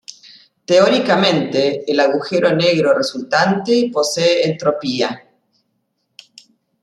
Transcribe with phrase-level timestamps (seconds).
[0.65, 5.27] Teóricamente, el agujero negro resultante posee entropía.